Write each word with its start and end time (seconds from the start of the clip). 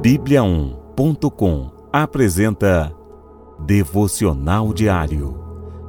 Bíblia1.com 0.00 1.72
apresenta 1.92 2.94
Devocional 3.66 4.72
Diário. 4.72 5.36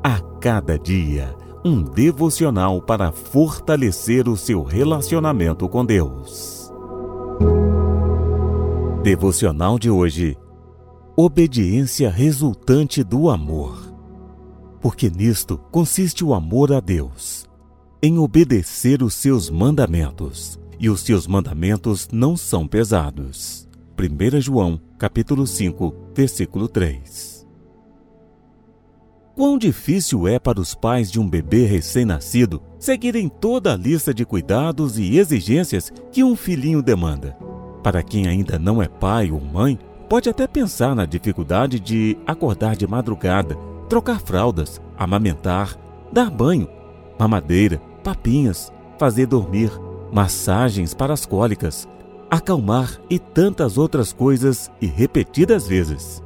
A 0.00 0.20
cada 0.40 0.78
dia, 0.78 1.34
um 1.64 1.82
devocional 1.82 2.80
para 2.80 3.10
fortalecer 3.10 4.28
o 4.28 4.36
seu 4.36 4.62
relacionamento 4.62 5.68
com 5.68 5.84
Deus. 5.84 6.72
Devocional 9.02 9.76
de 9.76 9.90
hoje. 9.90 10.38
Obediência 11.16 12.08
resultante 12.08 13.02
do 13.02 13.28
amor. 13.28 13.92
Porque 14.80 15.10
nisto 15.10 15.58
consiste 15.72 16.24
o 16.24 16.32
amor 16.32 16.72
a 16.72 16.78
Deus, 16.78 17.44
em 18.00 18.18
obedecer 18.18 19.02
os 19.02 19.14
seus 19.14 19.50
mandamentos 19.50 20.60
e 20.78 20.88
os 20.88 21.00
seus 21.00 21.26
mandamentos 21.26 22.08
não 22.12 22.36
são 22.36 22.68
pesados. 22.68 23.65
1 23.98 24.40
João, 24.42 24.78
capítulo 24.98 25.46
5, 25.46 25.94
versículo 26.14 26.68
3. 26.68 27.46
Quão 29.34 29.56
difícil 29.56 30.28
é 30.28 30.38
para 30.38 30.60
os 30.60 30.74
pais 30.74 31.10
de 31.10 31.18
um 31.18 31.26
bebê 31.26 31.64
recém-nascido 31.64 32.62
seguirem 32.78 33.26
toda 33.26 33.72
a 33.72 33.76
lista 33.76 34.12
de 34.12 34.26
cuidados 34.26 34.98
e 34.98 35.16
exigências 35.16 35.90
que 36.12 36.22
um 36.22 36.36
filhinho 36.36 36.82
demanda. 36.82 37.38
Para 37.82 38.02
quem 38.02 38.26
ainda 38.26 38.58
não 38.58 38.82
é 38.82 38.88
pai 38.88 39.30
ou 39.30 39.40
mãe, 39.40 39.78
pode 40.10 40.28
até 40.28 40.46
pensar 40.46 40.94
na 40.94 41.06
dificuldade 41.06 41.80
de 41.80 42.18
acordar 42.26 42.76
de 42.76 42.86
madrugada, 42.86 43.56
trocar 43.88 44.20
fraldas, 44.20 44.78
amamentar, 44.98 45.74
dar 46.12 46.30
banho, 46.30 46.68
mamadeira, 47.18 47.78
papinhas, 48.04 48.70
fazer 48.98 49.26
dormir, 49.26 49.70
massagens 50.12 50.92
para 50.92 51.14
as 51.14 51.24
cólicas, 51.24 51.88
acalmar 52.30 53.00
e 53.08 53.18
tantas 53.18 53.78
outras 53.78 54.12
coisas 54.12 54.70
e 54.80 54.86
repetidas 54.86 55.66
vezes. 55.66 56.22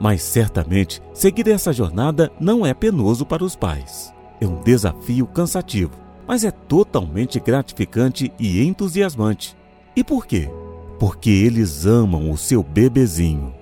Mas 0.00 0.22
certamente 0.22 1.02
seguir 1.12 1.48
essa 1.48 1.72
jornada 1.72 2.30
não 2.40 2.64
é 2.64 2.72
penoso 2.72 3.26
para 3.26 3.44
os 3.44 3.54
pais. 3.54 4.12
É 4.40 4.46
um 4.46 4.62
desafio 4.62 5.26
cansativo, 5.26 5.92
mas 6.26 6.44
é 6.44 6.50
totalmente 6.50 7.38
gratificante 7.38 8.32
e 8.38 8.62
entusiasmante. 8.62 9.56
E 9.94 10.02
por 10.02 10.26
quê? 10.26 10.48
Porque 10.98 11.30
eles 11.30 11.84
amam 11.84 12.30
o 12.30 12.36
seu 12.36 12.62
bebezinho. 12.62 13.54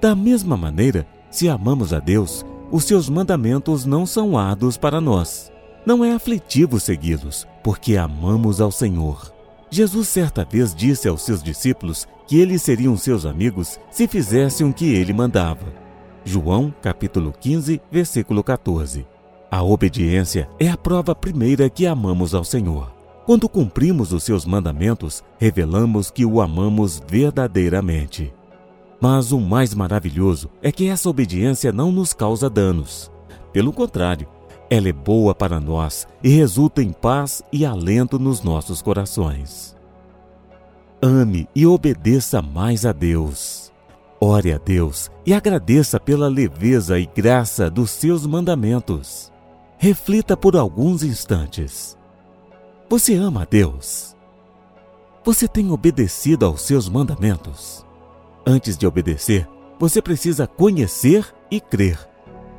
Da 0.00 0.14
mesma 0.14 0.56
maneira, 0.56 1.06
se 1.30 1.48
amamos 1.48 1.92
a 1.92 1.98
Deus, 1.98 2.44
os 2.70 2.84
seus 2.84 3.08
mandamentos 3.08 3.84
não 3.84 4.06
são 4.06 4.38
árduos 4.38 4.76
para 4.76 5.00
nós. 5.00 5.50
Não 5.84 6.04
é 6.04 6.12
aflitivo 6.12 6.78
segui-los, 6.78 7.46
porque 7.62 7.96
amamos 7.96 8.60
ao 8.60 8.70
Senhor. 8.70 9.32
Jesus 9.74 10.08
certa 10.08 10.44
vez 10.44 10.74
disse 10.74 11.08
aos 11.08 11.22
seus 11.22 11.42
discípulos 11.42 12.06
que 12.26 12.38
eles 12.38 12.60
seriam 12.60 12.94
seus 12.94 13.24
amigos 13.24 13.80
se 13.90 14.06
fizessem 14.06 14.68
o 14.68 14.72
que 14.72 14.84
ele 14.92 15.14
mandava. 15.14 15.64
João, 16.26 16.74
capítulo 16.82 17.32
15, 17.40 17.80
versículo 17.90 18.44
14. 18.44 19.06
A 19.50 19.62
obediência 19.62 20.46
é 20.60 20.68
a 20.68 20.76
prova 20.76 21.14
primeira 21.14 21.70
que 21.70 21.86
amamos 21.86 22.34
ao 22.34 22.44
Senhor. 22.44 22.92
Quando 23.24 23.48
cumprimos 23.48 24.12
os 24.12 24.24
seus 24.24 24.44
mandamentos, 24.44 25.24
revelamos 25.38 26.10
que 26.10 26.26
o 26.26 26.42
amamos 26.42 27.02
verdadeiramente. 27.08 28.30
Mas 29.00 29.32
o 29.32 29.40
mais 29.40 29.72
maravilhoso 29.72 30.50
é 30.60 30.70
que 30.70 30.86
essa 30.86 31.08
obediência 31.08 31.72
não 31.72 31.90
nos 31.90 32.12
causa 32.12 32.50
danos. 32.50 33.10
Pelo 33.54 33.72
contrário, 33.72 34.28
ela 34.72 34.88
é 34.88 34.92
boa 34.92 35.34
para 35.34 35.60
nós 35.60 36.08
e 36.24 36.30
resulta 36.30 36.82
em 36.82 36.92
paz 36.92 37.42
e 37.52 37.66
alento 37.66 38.18
nos 38.18 38.42
nossos 38.42 38.80
corações. 38.80 39.76
Ame 41.02 41.46
e 41.54 41.66
obedeça 41.66 42.40
mais 42.40 42.86
a 42.86 42.92
Deus. 42.92 43.70
Ore 44.18 44.50
a 44.50 44.56
Deus 44.56 45.10
e 45.26 45.34
agradeça 45.34 46.00
pela 46.00 46.26
leveza 46.26 46.98
e 46.98 47.04
graça 47.04 47.68
dos 47.68 47.90
seus 47.90 48.24
mandamentos. 48.24 49.30
Reflita 49.76 50.38
por 50.38 50.56
alguns 50.56 51.02
instantes. 51.02 51.94
Você 52.88 53.14
ama 53.14 53.42
a 53.42 53.44
Deus? 53.44 54.16
Você 55.22 55.46
tem 55.46 55.70
obedecido 55.70 56.46
aos 56.46 56.62
seus 56.62 56.88
mandamentos? 56.88 57.84
Antes 58.46 58.78
de 58.78 58.86
obedecer, 58.86 59.46
você 59.78 60.00
precisa 60.00 60.46
conhecer 60.46 61.26
e 61.50 61.60
crer 61.60 62.10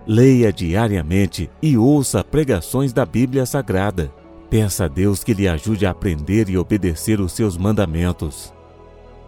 Leia 0.05 0.51
diariamente 0.51 1.49
e 1.61 1.77
ouça 1.77 2.23
pregações 2.23 2.91
da 2.91 3.05
Bíblia 3.05 3.45
Sagrada. 3.45 4.13
Peça 4.49 4.85
a 4.85 4.87
Deus 4.89 5.23
que 5.23 5.33
lhe 5.33 5.47
ajude 5.47 5.85
a 5.85 5.91
aprender 5.91 6.49
e 6.49 6.57
obedecer 6.57 7.21
os 7.21 7.31
seus 7.31 7.57
mandamentos. 7.57 8.53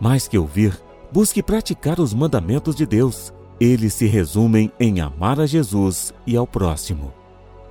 Mais 0.01 0.27
que 0.27 0.37
ouvir, 0.37 0.77
busque 1.13 1.41
praticar 1.41 1.97
os 1.97 2.13
mandamentos 2.13 2.75
de 2.75 2.85
Deus. 2.85 3.33
Eles 3.57 3.93
se 3.93 4.05
resumem 4.05 4.69
em 4.77 4.99
amar 4.99 5.39
a 5.39 5.45
Jesus 5.45 6.13
e 6.27 6.35
ao 6.35 6.45
próximo. 6.45 7.13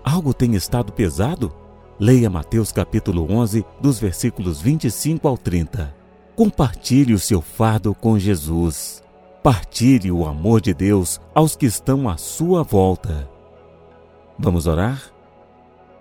Algo 0.03 0.33
tem 0.33 0.55
estado 0.55 0.91
pesado? 0.91 1.53
Leia 2.01 2.31
Mateus 2.31 2.73
capítulo 2.73 3.31
11, 3.31 3.67
dos 3.83 4.01
versículos 4.01 4.63
25 4.63 5.29
ao 5.29 5.37
30. 5.37 5.95
Compartilhe 6.35 7.13
o 7.13 7.19
seu 7.19 7.43
fardo 7.43 7.95
com 7.95 8.19
Jesus. 8.19 9.04
Partilhe 9.45 10.11
o 10.11 10.25
amor 10.27 10.59
de 10.59 10.73
Deus 10.73 11.21
aos 11.35 11.55
que 11.55 11.67
estão 11.67 12.09
à 12.09 12.17
sua 12.17 12.63
volta. 12.63 13.29
Vamos 14.39 14.67
orar? 14.67 15.03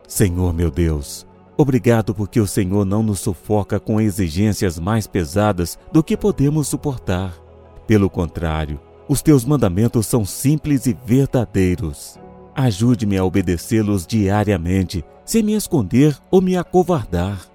Senhor 0.07 0.53
meu 0.53 0.71
Deus, 0.71 1.27
obrigado 1.57 2.15
porque 2.15 2.39
o 2.39 2.47
Senhor 2.47 2.85
não 2.85 3.03
nos 3.03 3.19
sufoca 3.19 3.81
com 3.81 3.99
exigências 3.99 4.79
mais 4.79 5.07
pesadas 5.07 5.77
do 5.91 6.01
que 6.01 6.15
podemos 6.15 6.69
suportar. 6.69 7.37
Pelo 7.85 8.09
contrário, 8.09 8.79
os 9.09 9.21
teus 9.21 9.43
mandamentos 9.43 10.07
são 10.07 10.23
simples 10.23 10.85
e 10.85 10.97
verdadeiros. 11.05 12.17
Ajude-me 12.55 13.17
a 13.17 13.25
obedecê-los 13.25 14.07
diariamente, 14.07 15.03
sem 15.25 15.43
me 15.43 15.53
esconder 15.53 16.17
ou 16.31 16.39
me 16.39 16.55
acovardar. 16.55 17.45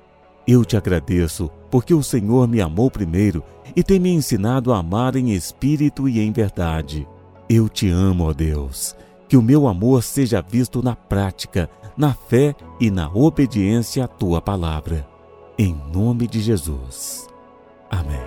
Eu 0.47 0.67
te 0.67 0.77
agradeço, 0.77 1.51
porque 1.71 1.95
o 1.95 2.03
Senhor 2.03 2.47
me 2.47 2.61
amou 2.61 2.91
primeiro 2.91 3.43
e 3.79 3.83
tem 3.85 4.01
me 4.01 4.11
ensinado 4.11 4.73
a 4.73 4.79
amar 4.79 5.15
em 5.15 5.31
espírito 5.31 6.09
e 6.09 6.19
em 6.19 6.33
verdade. 6.33 7.07
Eu 7.49 7.69
te 7.69 7.89
amo, 7.89 8.25
ó 8.25 8.33
Deus. 8.33 8.93
Que 9.29 9.37
o 9.37 9.43
meu 9.43 9.69
amor 9.69 10.03
seja 10.03 10.43
visto 10.43 10.83
na 10.83 10.97
prática, 10.97 11.71
na 11.97 12.13
fé 12.13 12.57
e 12.81 12.91
na 12.91 13.09
obediência 13.09 14.03
à 14.03 14.09
tua 14.09 14.43
palavra. 14.43 15.07
Em 15.57 15.81
nome 15.95 16.27
de 16.27 16.41
Jesus. 16.41 17.29
Amém. 17.89 18.19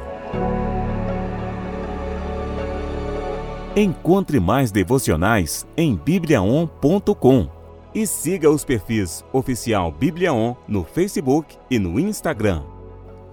Encontre 3.75 4.39
mais 4.39 4.71
devocionais 4.71 5.67
em 5.75 5.97
bibliaon.com 5.97 7.49
e 7.93 8.07
siga 8.07 8.49
os 8.49 8.63
perfis 8.63 9.21
Oficial 9.33 9.91
Bíblia 9.91 10.31
On 10.31 10.55
no 10.65 10.85
Facebook 10.85 11.57
e 11.69 11.77
no 11.77 11.99
Instagram. 11.99 12.63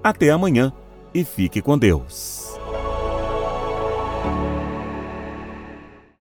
Até 0.02 0.30
amanhã 0.30 0.72
e 1.14 1.24
fique 1.24 1.60
com 1.62 1.78
Deus. 1.78 2.58